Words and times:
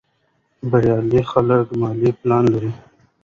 بریالي 0.69 1.21
خلک 1.31 1.65
مالي 1.79 2.09
پلان 2.19 2.43
لري. 2.53 2.71